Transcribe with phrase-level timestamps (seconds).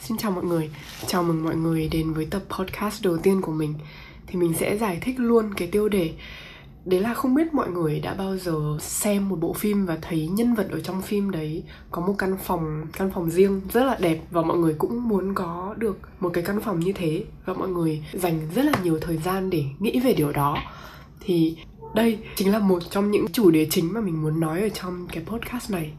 [0.00, 0.70] Xin chào mọi người,
[1.06, 3.74] chào mừng mọi người đến với tập podcast đầu tiên của mình.
[4.26, 6.12] Thì mình sẽ giải thích luôn cái tiêu đề.
[6.84, 10.28] Đấy là không biết mọi người đã bao giờ xem một bộ phim và thấy
[10.28, 13.96] nhân vật ở trong phim đấy có một căn phòng căn phòng riêng rất là
[14.00, 17.54] đẹp và mọi người cũng muốn có được một cái căn phòng như thế và
[17.54, 20.58] mọi người dành rất là nhiều thời gian để nghĩ về điều đó.
[21.20, 21.56] Thì
[21.94, 25.06] đây chính là một trong những chủ đề chính mà mình muốn nói ở trong
[25.12, 25.92] cái podcast này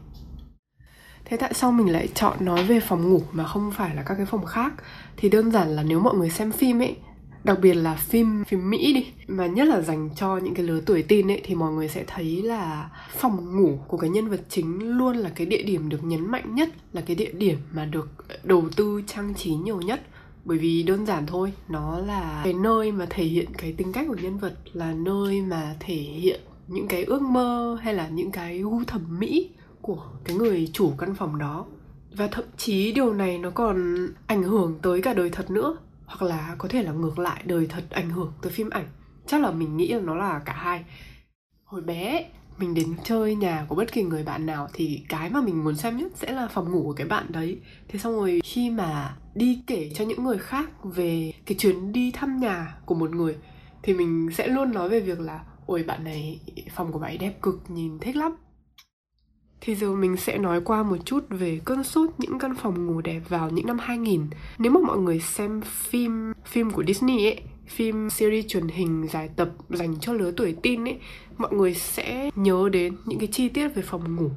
[1.24, 4.14] thế tại sao mình lại chọn nói về phòng ngủ mà không phải là các
[4.14, 4.72] cái phòng khác?
[5.16, 6.96] Thì đơn giản là nếu mọi người xem phim ấy,
[7.44, 10.80] đặc biệt là phim phim mỹ đi, mà nhất là dành cho những cái lứa
[10.86, 14.40] tuổi teen ấy, thì mọi người sẽ thấy là phòng ngủ của cái nhân vật
[14.48, 17.84] chính luôn là cái địa điểm được nhấn mạnh nhất, là cái địa điểm mà
[17.84, 18.08] được
[18.44, 20.00] đầu tư trang trí nhiều nhất.
[20.44, 24.04] Bởi vì đơn giản thôi, nó là cái nơi mà thể hiện cái tính cách
[24.08, 28.30] của nhân vật, là nơi mà thể hiện những cái ước mơ hay là những
[28.30, 29.50] cái gu thẩm mỹ
[29.82, 31.66] của cái người chủ căn phòng đó.
[32.16, 33.96] Và thậm chí điều này nó còn
[34.26, 37.66] ảnh hưởng tới cả đời thật nữa, hoặc là có thể là ngược lại, đời
[37.66, 38.86] thật ảnh hưởng tới phim ảnh.
[39.26, 40.84] Chắc là mình nghĩ là nó là cả hai.
[41.64, 45.40] Hồi bé, mình đến chơi nhà của bất kỳ người bạn nào thì cái mà
[45.40, 47.60] mình muốn xem nhất sẽ là phòng ngủ của cái bạn đấy.
[47.88, 52.10] Thế xong rồi khi mà đi kể cho những người khác về cái chuyến đi
[52.10, 53.36] thăm nhà của một người,
[53.82, 56.40] thì mình sẽ luôn nói về việc là, ôi, bạn này,
[56.74, 58.36] phòng của bạn ấy đẹp cực, nhìn thích lắm
[59.64, 63.00] thì giờ mình sẽ nói qua một chút về cơn sốt những căn phòng ngủ
[63.00, 64.26] đẹp vào những năm 2000.
[64.58, 69.28] Nếu mà mọi người xem phim phim của Disney ấy, phim series truyền hình dài
[69.36, 70.98] tập dành cho lứa tuổi teen ấy,
[71.36, 74.30] mọi người sẽ nhớ đến những cái chi tiết về phòng ngủ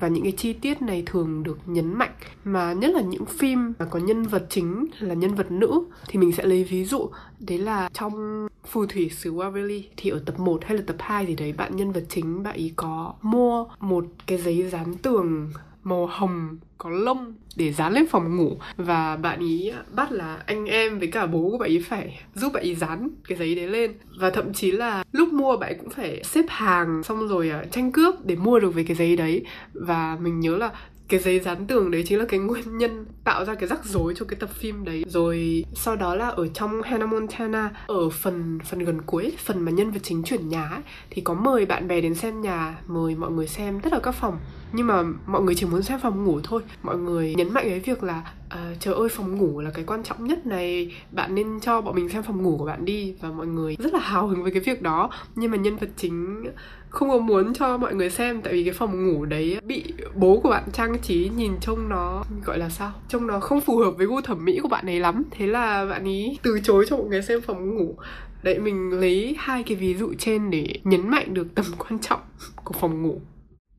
[0.00, 2.12] và những cái chi tiết này thường được nhấn mạnh
[2.44, 6.18] mà nhất là những phim mà có nhân vật chính là nhân vật nữ thì
[6.18, 10.38] mình sẽ lấy ví dụ đấy là trong phù thủy xứ Waverly thì ở tập
[10.38, 13.66] 1 hay là tập 2 gì đấy, bạn nhân vật chính bạn ý có mua
[13.80, 18.56] một cái giấy dán tường màu hồng có lông để dán lên phòng ngủ.
[18.76, 22.52] Và bạn ý bắt là anh em với cả bố của bạn ý phải giúp
[22.52, 23.94] bạn ý dán cái giấy đấy lên.
[24.20, 27.92] Và thậm chí là lúc mua bạn cũng phải xếp hàng xong rồi à, tranh
[27.92, 29.44] cướp để mua được về cái giấy đấy.
[29.72, 30.70] Và mình nhớ là
[31.12, 34.14] cái giấy dán tường đấy chính là cái nguyên nhân tạo ra cái rắc rối
[34.16, 35.04] cho cái tập phim đấy.
[35.06, 39.72] Rồi sau đó là ở trong Hannah Montana ở phần phần gần cuối phần mà
[39.72, 40.80] nhân vật chính chuyển nhà ấy,
[41.10, 44.12] thì có mời bạn bè đến xem nhà mời mọi người xem tất cả các
[44.12, 44.38] phòng
[44.72, 46.62] nhưng mà mọi người chỉ muốn xem phòng ngủ thôi.
[46.82, 50.02] Mọi người nhấn mạnh cái việc là à, trời ơi phòng ngủ là cái quan
[50.02, 50.92] trọng nhất này.
[51.10, 53.14] Bạn nên cho bọn mình xem phòng ngủ của bạn đi.
[53.20, 55.10] Và mọi người rất là hào hứng với cái việc đó.
[55.34, 56.44] Nhưng mà nhân vật chính
[56.88, 59.84] không có muốn cho mọi người xem tại vì cái phòng ngủ đấy bị
[60.14, 62.92] bố của bạn trang trí nhìn trông nó gọi là sao?
[63.08, 65.22] Trông nó không phù hợp với gu thẩm mỹ của bạn ấy lắm.
[65.30, 67.96] Thế là bạn ấy từ chối cho mọi người xem phòng ngủ.
[68.42, 72.20] Đấy mình lấy hai cái ví dụ trên để nhấn mạnh được tầm quan trọng
[72.64, 73.20] của phòng ngủ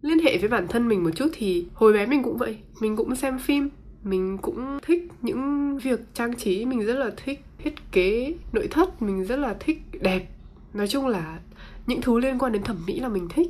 [0.03, 2.57] liên hệ với bản thân mình một chút thì hồi bé mình cũng vậy.
[2.81, 3.69] Mình cũng xem phim,
[4.03, 9.01] mình cũng thích những việc trang trí, mình rất là thích thiết kế nội thất,
[9.01, 10.27] mình rất là thích đẹp.
[10.73, 11.39] Nói chung là
[11.87, 13.47] những thứ liên quan đến thẩm mỹ là mình thích.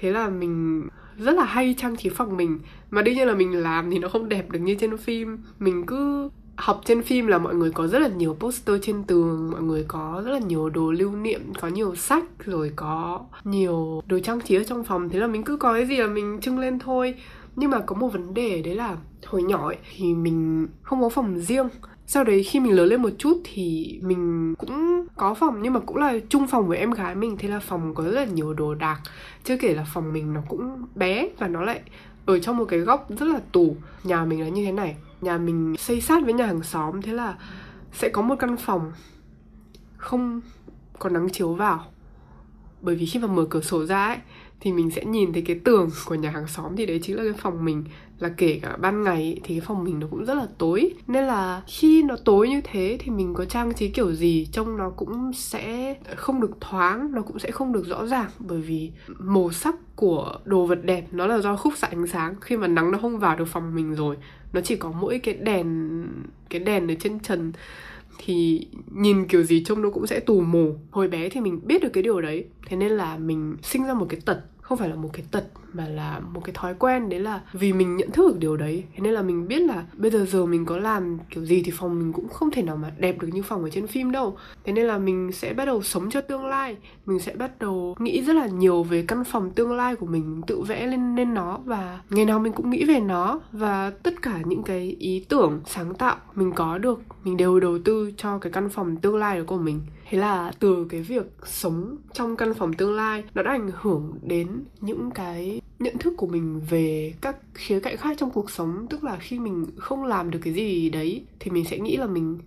[0.00, 0.82] Thế là mình
[1.18, 2.58] rất là hay trang trí phòng mình.
[2.90, 5.38] Mà đương nhiên là mình làm thì nó không đẹp được như trên phim.
[5.58, 9.50] Mình cứ học trên phim là mọi người có rất là nhiều poster trên tường
[9.50, 14.02] mọi người có rất là nhiều đồ lưu niệm có nhiều sách rồi có nhiều
[14.06, 15.08] đồ trang trí ở trong phòng.
[15.08, 17.14] Thế là mình cứ có cái gì là mình trưng lên thôi.
[17.56, 18.96] Nhưng mà có một vấn đề đấy là
[19.26, 21.68] hồi nhỏ ấy, thì mình không có phòng riêng.
[22.06, 25.80] Sau đấy khi mình lớn lên một chút thì mình cũng có phòng nhưng mà
[25.80, 27.36] cũng là chung phòng với em gái mình.
[27.38, 29.00] Thế là phòng có rất là nhiều đồ đạc.
[29.44, 31.80] Chưa kể là phòng mình nó cũng bé và nó lại
[32.26, 33.76] ở trong một cái góc rất là tù.
[34.04, 37.12] Nhà mình là như thế này nhà mình xây sát với nhà hàng xóm, thế
[37.12, 37.36] là
[37.92, 38.92] sẽ có một căn phòng
[39.96, 40.40] không
[40.98, 41.91] có nắng chiếu vào
[42.82, 44.18] bởi vì khi mà mở cửa sổ ra ấy,
[44.60, 47.22] thì mình sẽ nhìn thấy cái tường của nhà hàng xóm thì đấy chính là
[47.22, 47.84] cái phòng mình.
[48.18, 50.94] Là kể cả ban ngày thì cái phòng mình nó cũng rất là tối.
[51.06, 54.76] Nên là khi nó tối như thế thì mình có trang trí kiểu gì trông
[54.76, 58.30] nó cũng sẽ không được thoáng, nó cũng sẽ không được rõ ràng.
[58.38, 62.34] Bởi vì màu sắc của đồ vật đẹp nó là do khúc xạ ánh sáng.
[62.40, 64.16] Khi mà nắng nó không vào được phòng mình rồi,
[64.52, 66.02] nó chỉ có mỗi cái đèn
[66.50, 67.52] cái đèn ở trên trần
[68.24, 70.74] thì nhìn kiểu gì trông nó cũng sẽ tù mù.
[70.90, 72.44] Hồi bé thì mình biết được cái điều đấy.
[72.66, 75.44] Thế nên là mình sinh ra một cái tật, không phải là một cái tật
[75.72, 78.84] mà là một cái thói quen, đấy là vì mình nhận thức được điều đấy.
[78.94, 81.72] Thế nên là mình biết là bây giờ giờ mình có làm kiểu gì thì
[81.74, 84.36] phòng mình cũng không thể nào mà đẹp được như phòng ở trên phim đâu.
[84.64, 86.76] Thế nên là mình sẽ bắt đầu sống cho tương lai.
[87.06, 90.42] Mình sẽ bắt đầu nghĩ rất là nhiều về căn phòng tương lai của mình,
[90.46, 93.40] tự vẽ lên lên nó và ngày nào mình cũng nghĩ về nó.
[93.52, 97.78] Và tất cả những cái ý tưởng sáng tạo mình có được, mình đều đầu
[97.84, 99.80] tư cho cái căn phòng tương lai của mình.
[100.08, 104.18] Thế là từ cái việc sống trong căn phòng tương lai, nó đã ảnh hưởng
[104.22, 104.48] đến
[104.80, 108.86] những cái nhận thức của mình về các khía cạnh khác trong cuộc sống.
[108.90, 112.06] Tức là khi mình không làm được cái gì đấy, thì mình sẽ nghĩ là
[112.06, 112.38] mình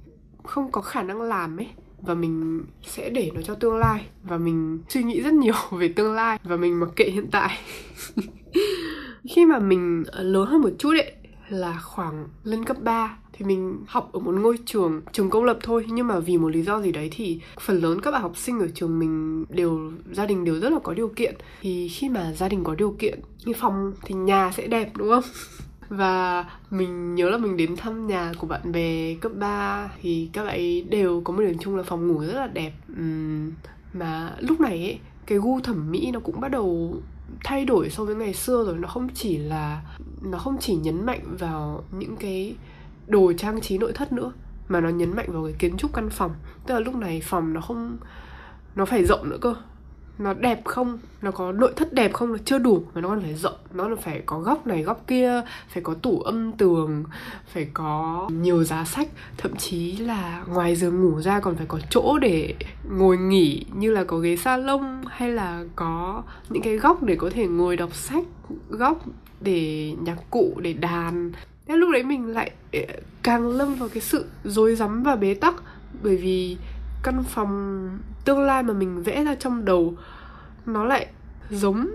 [0.43, 1.67] không có khả năng làm ấy.
[2.01, 4.05] Và mình sẽ để nó cho tương lai.
[4.23, 6.39] Và mình suy nghĩ rất nhiều về tương lai.
[6.43, 7.59] Và mình mặc kệ hiện tại.
[9.29, 11.11] Khi mà mình lớn hơn một chút ấy
[11.49, 15.59] là khoảng lên cấp 3 thì mình học ở một ngôi trường trường công lập
[15.63, 15.85] thôi.
[15.87, 18.59] Nhưng mà vì một lý do gì đấy thì phần lớn các bạn học sinh
[18.59, 21.35] ở trường mình đều gia đình đều rất là có điều kiện.
[21.61, 25.09] Thì khi mà gia đình có điều kiện như phòng thì nhà sẽ đẹp đúng
[25.09, 25.23] không?
[25.89, 30.43] Và mình nhớ là mình đến thăm nhà của bạn bè cấp 3 thì các
[30.43, 32.71] bạn ấy đều có một điểm chung là phòng ngủ rất là đẹp.
[32.91, 33.51] Uhm,
[33.93, 36.95] mà lúc này ấy, cái gu thẩm mỹ nó cũng bắt đầu
[37.43, 39.81] thay đổi so với ngày xưa rồi, nó không chỉ là,
[40.21, 42.55] nó không chỉ nhấn mạnh vào những cái
[43.07, 44.31] đồ trang trí nội thất nữa,
[44.67, 46.31] mà nó nhấn mạnh vào cái kiến trúc căn phòng.
[46.67, 47.97] Tức là lúc này phòng nó không,
[48.75, 49.55] nó phải rộng nữa cơ
[50.17, 50.99] nó đẹp không?
[51.21, 52.31] Nó có nội thất đẹp không?
[52.31, 53.57] Là chưa đủ mà nó còn phải rộng.
[53.73, 57.03] Nó là phải có góc này, góc kia, phải có tủ âm tường,
[57.53, 59.07] phải có nhiều giá sách.
[59.37, 62.55] Thậm chí là ngoài giường ngủ ra còn phải có chỗ để
[62.91, 67.29] ngồi nghỉ, như là có ghế salon hay là có những cái góc để có
[67.29, 68.23] thể ngồi đọc sách,
[68.69, 69.05] góc
[69.41, 71.31] để nhạc cụ, để đàn.
[71.67, 72.79] Thế lúc đấy mình lại ờ,
[73.23, 75.55] càng lâm vào cái sự rối rắm và bế tắc.
[76.03, 76.57] Bởi vì
[77.05, 77.89] căn phòng
[78.25, 79.93] tương lai mà mình vẽ ra trong đầu,
[80.65, 81.07] nó lại
[81.49, 81.87] giống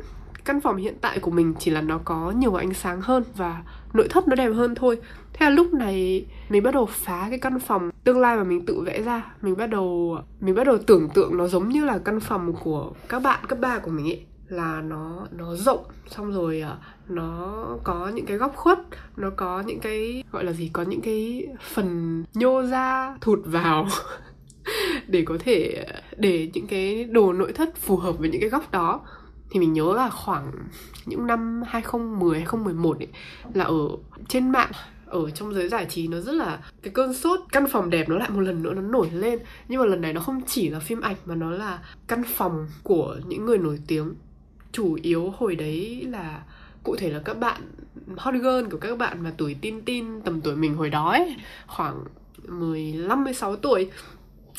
[0.44, 3.62] căn phòng hiện tại của mình, chỉ là nó có nhiều ánh sáng hơn và
[3.92, 4.98] nội thất nó đẹp hơn thôi.
[5.32, 8.66] Thế là lúc này mình bắt đầu phá cái căn phòng tương lai mà mình
[8.66, 9.34] tự vẽ ra.
[9.42, 12.92] Mình bắt đầu, mình bắt đầu tưởng tượng nó giống như là căn phòng của
[13.08, 16.76] các bạn cấp 3 của mình ấy là nó nó rộng, xong rồi à,
[17.08, 18.78] nó có những cái góc khuất,
[19.16, 23.86] nó có những cái, gọi là gì, có những cái phần nhô ra, thụt vào.
[25.08, 28.50] để có thể ờ, để những cái đồ nội thất phù hợp với những cái
[28.50, 29.00] góc đó.
[29.50, 30.52] Thì mình nhớ là khoảng
[31.06, 33.08] những năm 2010 2011 ấy,
[33.54, 33.88] là ở
[34.28, 34.70] trên mạng,
[35.06, 38.16] ở trong giới giải trí nó rất là, cái cơn sốt căn phòng đẹp nó
[38.16, 39.38] lại một lần nữa nó nổi lên.
[39.68, 42.66] Nhưng mà lần này nó không chỉ là phim ảnh mà nó là căn phòng
[42.82, 44.14] của những người nổi tiếng.
[44.72, 46.42] Chủ yếu hồi đấy là,
[46.82, 47.62] cụ thể là các bạn,
[48.16, 51.36] hot girl của các bạn mà tuổi tin tin tầm tuổi mình hồi đó ấy,
[51.66, 52.04] khoảng
[52.48, 53.90] 15 16 tuổi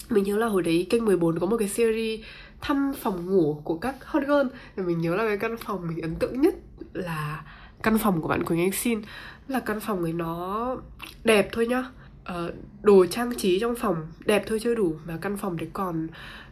[0.10, 2.20] mình nhớ là hồi đấy kênh 14 có một cái series
[2.62, 4.48] thăm phòng ngủ của các hot girl.
[4.76, 6.56] Và mình nhớ là cái căn phòng mình ấn tượng nhất
[6.94, 7.44] là
[7.84, 9.02] căn phòng của bạn Quỳnh Anh Xin.
[9.48, 10.78] Là căn phòng ấy nó
[11.24, 11.86] đẹp thôi nhá.
[12.24, 16.08] Ờ, đồ trang trí trong phòng đẹp thôi chưa đủ mà căn phòng đấy còn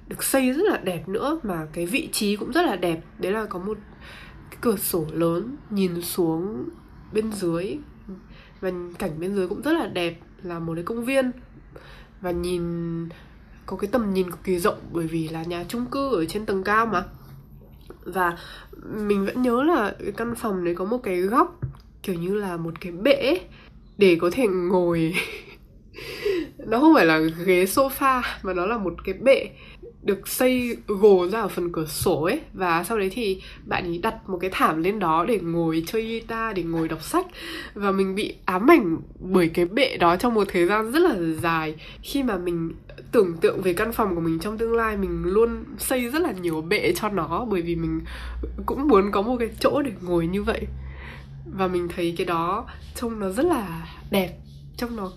[0.08, 3.00] được xây rất là đẹp nữa mà cái vị trí cũng rất là đẹp.
[3.18, 3.78] Đấy là có một
[4.50, 6.70] cái cửa sổ lớn nhìn xuống
[7.14, 7.78] bên dưới.
[8.62, 11.32] Và cảnh bên dưới cũng rất là đẹp là một cái công viên.
[12.22, 12.64] Và nhìn
[13.70, 16.46] có cái tầm nhìn cực kỳ rộng, bởi vì là nhà chung cư ở trên
[16.46, 17.04] tầng cao mà.
[18.04, 18.38] Và
[18.96, 21.60] mình vẫn nhớ là cái căn phòng đấy có một cái góc
[22.04, 23.40] kiểu như là một cái bể
[23.98, 25.14] để có thể ngồi.
[26.68, 29.50] Nó không phải là ghế sofa, mà nó là một cái bệ
[30.04, 32.42] được xây gồ ra ở phần cửa sổ ấy.
[32.54, 36.04] Và sau đấy thì bạn ấy đặt một cái thảm lên đó để ngồi chơi
[36.04, 37.26] guitar, để ngồi đọc sách.
[37.74, 41.16] Và mình bị ám ảnh bởi cái bệ đó trong một thời gian rất là
[41.42, 41.76] dài.
[42.02, 42.74] Khi mà mình
[43.12, 46.32] tưởng tượng về căn phòng của mình trong tương lai, mình luôn xây rất là
[46.32, 48.02] nhiều bệ cho nó, bởi vì mình
[48.66, 50.68] cũng muốn có một cái chỗ để ngồi như vậy.
[51.58, 52.66] Và mình thấy cái đó
[52.96, 54.38] trông nó rất là đẹp,
[54.78, 55.12] trông nó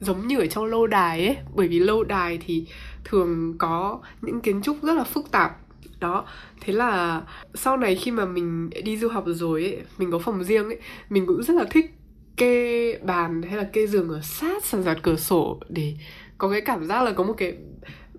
[0.00, 1.36] giống như ở trong lâu đài ấy.
[1.54, 2.66] Bởi vì lâu đài thì
[3.04, 5.56] thường có những kiến trúc rất là phức tạp.
[6.00, 6.24] Đó,
[6.60, 7.22] thế là
[7.54, 10.78] sau này khi mà mình đi du học rồi ấy, mình có phòng riêng ấy,
[11.10, 11.94] mình cũng rất là thích
[12.36, 15.94] kê bàn hay là kê giường ở sát sàn giạt cửa sổ để
[16.40, 17.54] có cái cảm giác là có một cái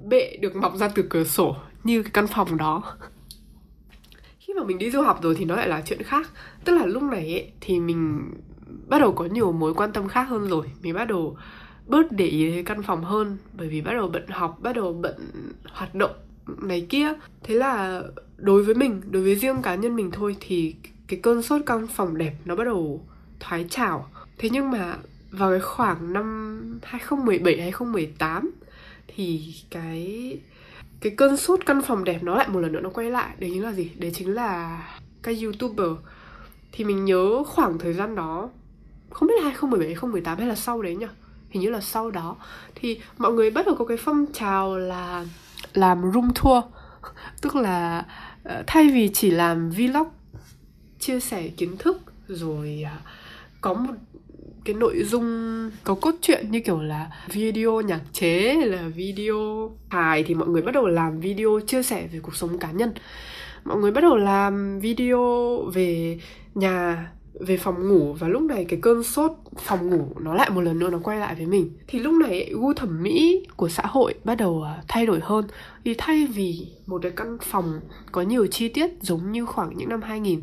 [0.10, 2.98] bệ được mọc ra từ cửa sổ như cái căn phòng đó.
[4.40, 6.30] Khi mà mình đi du học rồi thì nó lại là chuyện khác.
[6.66, 8.32] Tức là lúc này ấy, thì mình
[8.88, 10.68] bắt đầu có nhiều mối quan tâm khác hơn rồi.
[10.82, 11.38] Mình bắt đầu
[11.88, 14.94] bớt để ý đến căn phòng hơn bởi vì bắt đầu bận học bắt đầu
[14.94, 15.16] bận
[15.72, 16.16] hoạt động
[16.62, 17.13] này kia.
[17.44, 18.01] Thế là
[18.38, 20.75] đối với mình đối với riêng cá nhân mình thôi thì
[21.08, 23.08] cái cơn sốt căn phòng đẹp nó bắt đầu
[23.40, 24.10] thoái trào.
[24.38, 24.96] Thế nhưng mà
[25.32, 28.52] vào cái khoảng năm 2017 2018
[29.08, 30.38] thì cái
[31.02, 33.36] cái cơn sốt căn phòng đẹp nó lại một lần nữa nó quay lại.
[33.40, 33.92] Đấy chính là gì?
[33.96, 34.82] Đấy chính là
[35.24, 35.90] các youtuber.
[36.72, 38.50] Thì mình nhớ khoảng thời gian đó,
[39.10, 41.06] không biết là 2017 2018 hay là sau đấy nhỉ?
[41.50, 42.36] Hình như là sau đó.
[42.76, 45.26] Thì mọi người bắt đầu có cái phong trào là
[45.74, 46.64] làm room tour.
[47.42, 48.06] Tức là
[48.44, 50.08] ờ, thay vì chỉ làm vlog,
[51.00, 51.98] chia sẻ kiến thức,
[52.28, 52.98] rồi ờ,
[53.62, 53.94] có một
[54.63, 55.25] cái nội dung
[55.84, 60.48] có cốt truyện như kiểu là video nhạc chế hay là video hài thì mọi
[60.48, 62.94] người bắt đầu làm video chia sẻ về cuộc sống cá nhân.
[63.63, 66.20] Mọi người bắt đầu làm video về
[66.56, 70.62] nhà, về phòng ngủ và lúc này cái cơn sốt phòng ngủ nó lại một
[70.62, 71.70] lần nữa nó quay lại với mình.
[71.88, 75.48] Thì lúc này gu thẩm mỹ của xã hội bắt đầu à, thay đổi hơn.
[75.86, 77.80] Thì thay vì một cái căn phòng
[78.12, 80.41] có nhiều chi tiết giống như khoảng những năm 2000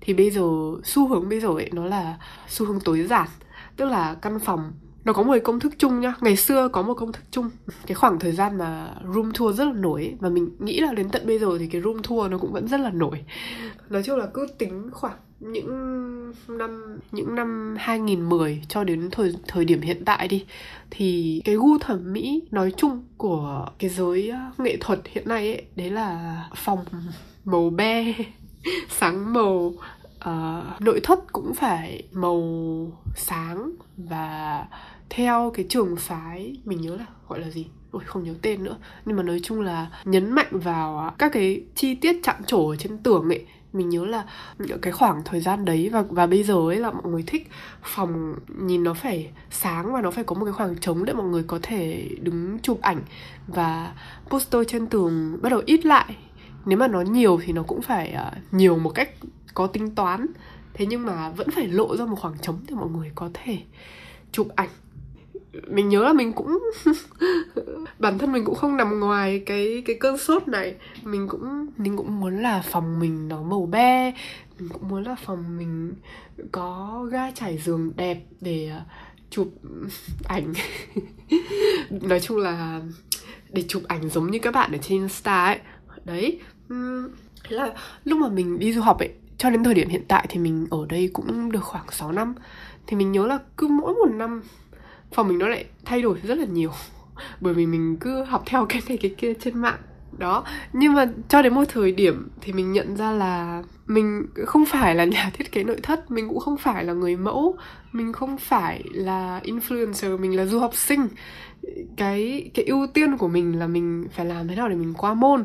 [0.00, 0.42] thì bây giờ
[0.84, 3.28] xu hướng bây giờ ấy, nó là xu hướng tối giản
[3.76, 4.72] tức là căn phòng,
[5.04, 6.14] nó có một cái công thức chung nhá.
[6.20, 7.50] Ngày xưa có một công thức chung.
[7.86, 11.08] Cái khoảng thời gian mà room tour rất là nổi và mình nghĩ là đến
[11.08, 13.24] tận bây giờ thì cái room tour nó cũng vẫn rất là nổi.
[13.88, 19.64] Nói chung là cứ tính khoảng những năm những năm 2010 cho đến thời thời
[19.64, 20.44] điểm hiện tại đi,
[20.90, 25.54] thì cái gu thẩm mỹ nói chung của cái giới ờ, nghệ thuật hiện nay
[25.54, 26.84] ấy, đấy là phòng
[27.44, 28.14] màu be,
[28.88, 29.72] sáng màu
[30.28, 32.42] uh, nội thất cũng phải màu
[33.16, 34.66] sáng và
[35.10, 37.66] theo cái trường phái mình nhớ là gọi là gì?
[37.90, 38.76] Ôi không nhớ tên nữa.
[39.04, 42.98] Nhưng mà nói chung là nhấn mạnh vào các cái chi tiết chạm trổ trên
[42.98, 43.46] tường ấy.
[43.72, 44.24] Mình nhớ là
[44.82, 47.50] cái khoảng thời gian đấy và và bây giờ ấy là mọi người thích
[47.82, 51.26] phòng nhìn nó phải sáng và nó phải có một cái khoảng trống để mọi
[51.26, 53.02] người có thể đứng chụp ảnh.
[53.46, 53.92] Và
[54.28, 56.16] poster trên tường bắt đầu ít lại.
[56.64, 59.10] Nếu mà nó nhiều thì nó cũng phải uh, nhiều một cách
[59.60, 60.26] có tính toán.
[60.74, 63.58] Thế nhưng mà vẫn phải lộ ra một khoảng trống để mọi người có thể
[64.32, 64.68] chụp ảnh.
[65.66, 66.58] Mình nhớ là mình cũng
[67.98, 70.74] bản thân mình cũng không nằm ngoài cái cái cơn sốt này.
[71.02, 74.14] Mình cũng mình cũng muốn là phòng mình nó màu be.
[74.58, 75.92] Mình cũng muốn là phòng mình
[76.52, 78.84] có ga trải giường đẹp để à,
[79.30, 79.48] chụp
[80.24, 80.52] ảnh.
[81.90, 82.80] Nói chung là
[83.50, 85.58] để chụp ảnh giống như các bạn ở trên Insta ấy.
[86.04, 86.40] Đấy
[87.44, 87.74] thế là
[88.04, 89.10] lúc mà mình đi du học ấy
[89.40, 92.34] cho đến thời điểm hiện tại thì mình ở đây cũng được khoảng 6 năm.
[92.86, 94.42] Thì mình nhớ là cứ mỗi một năm,
[95.12, 96.70] phòng mình nó lại thay đổi rất là nhiều.
[97.40, 99.78] Bởi vì mình cứ học theo cái này, cái kia trên mạng.
[100.18, 100.44] Đó.
[100.72, 104.94] Nhưng mà cho đến một thời điểm thì mình nhận ra là mình không phải
[104.94, 107.56] là nhà thiết kế nội thất, mình cũng không phải là người mẫu.
[107.92, 111.08] Mình không phải là influencer, mình là du học sinh.
[111.96, 115.14] Cái cái ưu tiên của mình là mình phải làm thế nào để mình qua
[115.14, 115.44] môn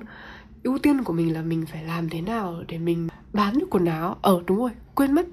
[0.66, 3.86] ưu tiên của mình là mình phải làm thế nào để mình bán được quần
[3.86, 4.18] áo.
[4.22, 5.26] Ở ờ, đúng rồi quên mất.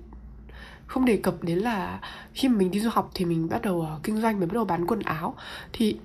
[0.86, 2.00] Không đề cập đến là
[2.34, 4.54] khi mà mình đi du học thì mình bắt đầu uh, kinh doanh mình bắt
[4.54, 5.34] đầu bán quần áo.
[5.72, 5.96] Thì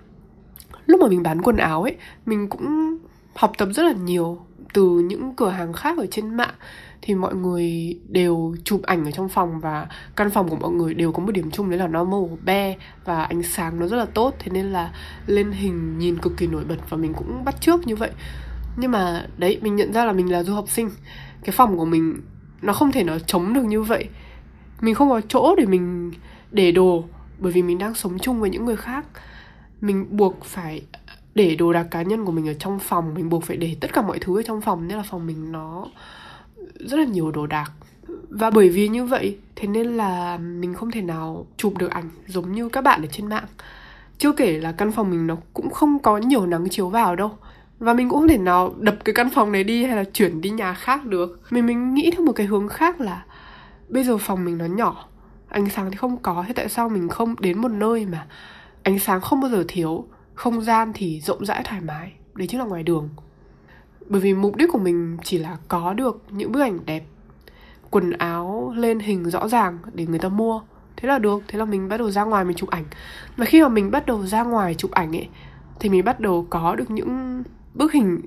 [0.86, 2.98] lúc mà mình bán quần áo ấy mình cũng
[3.36, 4.40] học tập rất là nhiều
[4.74, 6.56] từ những cửa hàng khác ở trên mạng.
[7.02, 10.94] Thì mọi người đều chụp ảnh ở trong phòng và căn phòng của mọi người
[10.94, 13.98] đều có một điểm chung đấy là nó màu be và ánh sáng nó rất
[13.98, 14.36] là tốt.
[14.40, 14.92] Thế nên là
[15.26, 18.12] lên hình nhìn cực kỳ nổi bật và mình cũng bắt trước như vậy
[18.78, 20.90] nhưng mà đấy, mình nhận ra là mình là du học sinh.
[21.44, 22.22] Cái phòng của mình,
[22.62, 24.08] nó không thể nó chống được như vậy.
[24.82, 26.12] Mình không có chỗ để mình
[26.52, 27.04] để đồ,
[27.40, 29.06] bởi vì mình đang sống chung với những người khác.
[29.82, 30.82] Mình buộc phải
[31.36, 33.14] để đồ đạc cá nhân của mình ở trong phòng.
[33.14, 35.52] Mình buộc phải để tất cả mọi thứ ở trong phòng, nên là phòng mình
[35.52, 35.86] nó
[36.80, 37.72] rất là nhiều đồ đạc.
[38.30, 42.10] Và bởi vì như vậy, thế nên là mình không thể nào chụp được ảnh
[42.28, 43.46] giống như các bạn ở trên mạng.
[44.18, 47.32] Chưa kể là căn phòng mình nó cũng không có nhiều nắng chiếu vào đâu
[47.80, 50.42] và mình cũng không thể nào đập cái căn phòng này đi hay là chuyển
[50.42, 51.42] đi nhà khác được.
[51.50, 53.26] Mình mình nghĩ theo một cái hướng khác là
[53.88, 55.08] bây giờ phòng mình nó nhỏ,
[55.50, 56.44] ánh sáng thì không có.
[56.48, 58.28] Thế tại sao mình không đến một nơi mà
[58.84, 62.60] ánh sáng không bao giờ thiếu, không gian thì rộng rãi thoải mái, đấy chính
[62.60, 63.10] là ngoài đường.
[64.06, 67.04] Bởi vì mục đích của mình chỉ là có được những bức ảnh đẹp,
[67.90, 70.62] quần áo lên hình rõ ràng để người ta mua.
[70.98, 72.84] Thế là được, thế là mình bắt đầu ra ngoài mình chụp ảnh.
[73.38, 75.30] Và khi mà mình bắt đầu ra ngoài chụp ảnh ấy,
[75.80, 77.44] thì mình bắt đầu có được những
[77.78, 78.22] bức hình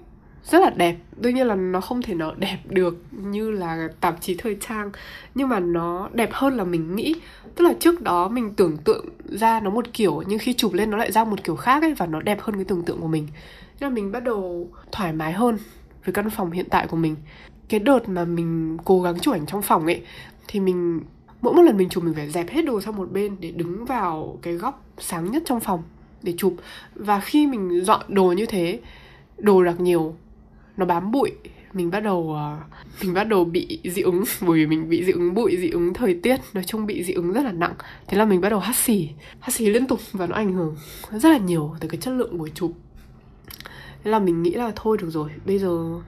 [0.45, 4.21] rất là đẹp, đương nhiên là nó không thể nào đẹp được như là tạp
[4.21, 4.91] chí thời trang,
[5.35, 7.15] nhưng mà nó đẹp hơn là mình nghĩ.
[7.55, 10.91] Tức là trước đó mình tưởng tượng ra nó một kiểu, nhưng khi chụp lên
[10.91, 13.09] nó lại ra một kiểu khác ấy, và nó đẹp hơn cái tưởng tượng của
[13.09, 13.29] mình.
[13.81, 15.59] Nên là mình bắt đầu thoải mái hơn
[16.05, 17.17] với căn phòng hiện tại của mình.
[17.69, 20.03] Cái đợt mà mình cố gắng chụp ảnh trong phòng ấy,
[20.49, 21.01] thì mình,
[21.41, 23.85] mỗi một lần mình chụp mình phải dẹp hết đồ sang một bên để đứng
[23.85, 25.83] vào cái góc sáng nhất trong phòng
[26.23, 26.55] để chụp.
[26.95, 28.81] Và khi mình dọn đồ như thế
[29.41, 30.17] đồ đạc nhiều.
[30.77, 31.33] Nó bám bụi.
[31.73, 32.59] Mình bắt đầu ờ,
[33.03, 34.25] mình bắt đầu bị dị ứng.
[34.41, 36.37] Bởi vì mình bị dị ứng bụi, dị ứng thời tiết.
[36.53, 37.75] Nói chung bị dị ứng rất là nặng.
[38.09, 39.11] Thế là mình bắt đầu hắt xì.
[39.41, 40.77] Hắt xì liên tục và nó ảnh hưởng
[41.11, 42.73] rất là nhiều tới cái chất lượng buổi chụp.
[44.05, 45.31] Thế là mình nghĩ là thôi được rồi.
[45.47, 46.01] Bây giờ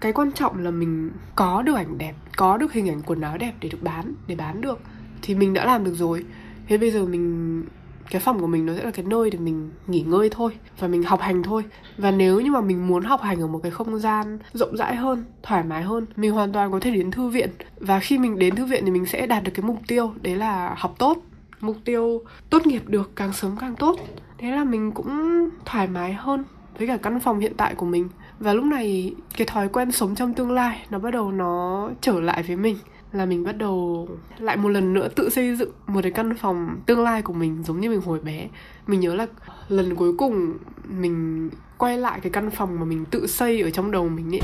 [0.00, 3.38] cái quan trọng là mình có được ảnh đẹp, có được hình ảnh quần áo
[3.38, 4.80] đẹp để được bán, để bán được.
[5.22, 6.24] Thì mình đã làm được rồi.
[6.68, 7.64] Thế bây giờ mình
[8.10, 10.88] cái phòng của mình nó sẽ là cái nơi để mình nghỉ ngơi thôi và
[10.88, 11.64] mình học hành thôi.
[11.98, 14.96] Và nếu như mà mình muốn học hành ở một cái không gian rộng rãi
[14.96, 17.50] hơn, thoải mái hơn, mình hoàn toàn có thể đến thư viện.
[17.80, 20.36] Và khi mình đến thư viện thì mình sẽ đạt được cái mục tiêu, đấy
[20.36, 21.18] là học tốt.
[21.60, 23.96] Mục tiêu tốt nghiệp được càng sớm càng tốt.
[24.38, 26.44] Thế là mình cũng thoải mái hơn
[26.78, 28.08] với cả căn phòng hiện tại của mình.
[28.38, 32.20] Và lúc này cái thói quen sống trong tương lai nó bắt đầu nó trở
[32.20, 32.76] lại với mình
[33.12, 36.76] là mình bắt đầu lại một lần nữa tự xây dựng một cái căn phòng
[36.86, 38.48] tương lai của mình giống như mình hồi bé.
[38.86, 39.26] Mình nhớ là
[39.68, 40.52] lần cuối cùng
[40.88, 44.40] mình quay lại cái căn phòng mà mình tự xây ở trong đầu mình ấy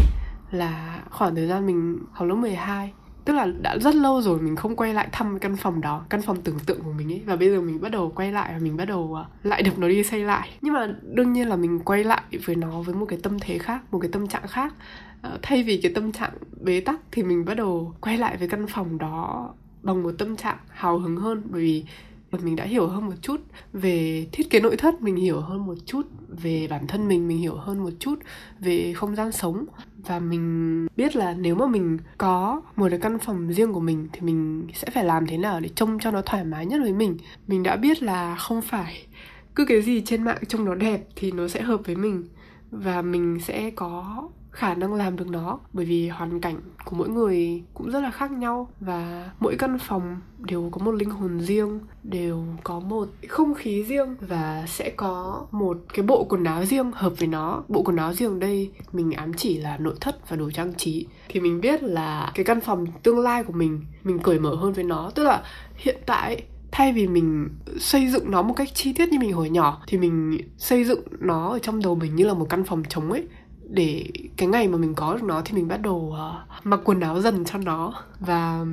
[0.51, 2.93] là khoảng thời gian mình học lớp 12
[3.27, 6.23] tức là đã rất lâu rồi mình không quay lại thăm căn phòng đó, căn
[6.23, 7.23] phòng tưởng tượng của mình ấy.
[7.27, 9.79] Và bây giờ mình bắt đầu quay lại và mình bắt đầu à, lại đập
[9.79, 10.51] nó đi xây lại.
[10.61, 13.59] Nhưng mà đương nhiên là mình quay lại với nó với một cái tâm thế
[13.59, 14.75] khác, một cái tâm trạng khác.
[15.23, 16.31] Ờ, thay vì cái tâm trạng
[16.61, 19.51] bế tắc thì mình bắt đầu quay lại với căn phòng đó
[19.83, 21.43] bằng một tâm trạng hào hứng hơn.
[21.51, 21.85] Bởi vì
[22.33, 23.41] mình đã hiểu hơn một chút
[23.73, 27.39] về thiết kế nội thất, mình hiểu hơn một chút về bản thân mình mình
[27.39, 28.19] hiểu hơn một chút
[28.61, 29.65] về không gian sống.
[29.97, 34.09] Và mình biết là nếu mà mình có một cái căn phòng riêng của mình
[34.13, 36.93] thì mình sẽ phải làm thế nào để trông cho nó thoải mái nhất với
[36.93, 37.17] mình.
[37.47, 39.07] Mình đã biết là không phải
[39.55, 42.29] cứ cái gì trên mạng trông nó đẹp thì nó sẽ hợp với mình.
[42.71, 47.09] Và mình sẽ có khả năng làm được nó, bởi vì hoàn cảnh của mỗi
[47.09, 51.41] người cũng rất là khác nhau và mỗi căn phòng đều có một linh hồn
[51.41, 56.65] riêng, đều có một không khí riêng và sẽ có một cái bộ quần áo
[56.65, 57.63] riêng hợp với nó.
[57.69, 61.07] Bộ quần áo riêng đây mình ám chỉ là nội thất và đồ trang trí.
[61.29, 64.73] Thì mình biết là cái căn phòng tương lai của mình mình cởi mở hơn
[64.73, 65.11] với nó.
[65.15, 65.43] Tức là
[65.77, 67.49] hiện tại, thay vì mình
[67.79, 71.01] xây dựng nó một cách chi tiết như mình hồi nhỏ, thì mình xây dựng
[71.21, 73.27] nó ở trong đầu mình như là một căn phòng trống ấy
[73.71, 74.07] để
[74.37, 77.21] cái ngày mà mình có được nó thì mình bắt đầu uh, mặc quần áo
[77.21, 77.95] dần cho nó.
[78.21, 78.65] Và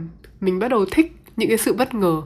[0.41, 2.21] mình bắt đầu thích những cái sự bất ngờ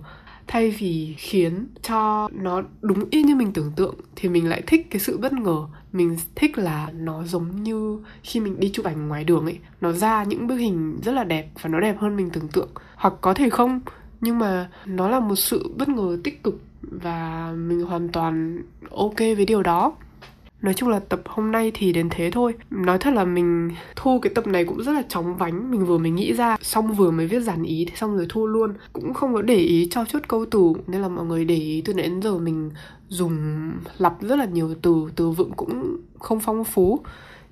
[0.47, 4.87] thay vì khiến cho nó đúng y như mình tưởng tượng thì mình lại thích
[4.89, 5.67] cái sự bất ngờ.
[5.93, 9.59] Mình thích là nó giống như khi mình đi chụp ảnh ngoài đường ấy.
[9.81, 12.69] Nó ra những bức hình rất là đẹp và nó đẹp hơn mình tưởng tượng.
[12.95, 13.79] Hoặc có thể không
[14.21, 19.17] nhưng mà nó là một sự bất ngờ tích cực và mình hoàn toàn ok
[19.17, 19.93] với điều đó.
[20.61, 22.53] Nói chung là tập hôm nay thì đến thế thôi.
[22.69, 25.71] Nói thật là mình thu cái tập này cũng rất là chóng vánh.
[25.71, 28.73] Mình vừa mới nghĩ ra, Xong vừa mới viết giản ý, Xong rồi thu luôn.
[28.93, 31.81] Cũng không có để ý cho chút câu từ, Nên là mọi người để ý
[31.81, 32.71] từ nãy đến giờ mình
[33.07, 36.99] dùng lặp rất là nhiều từ Từ vựng cũng không phong phú.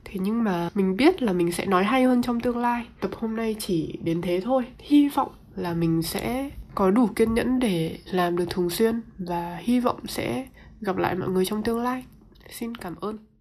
[0.05, 2.85] Thế nhưng mà mình biết là mình sẽ nói hay hơn trong tương lai.
[3.01, 4.63] Tập hôm nay chỉ đến thế thôi.
[4.79, 9.57] Hy vọng là mình sẽ có đủ kiên nhẫn để làm được thường xuyên Và
[9.61, 10.47] hy vọng sẽ
[10.81, 12.03] gặp lại mọi người trong tương lai
[12.49, 13.34] xin cảm ơn.